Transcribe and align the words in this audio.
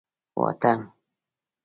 واټن 0.39 0.81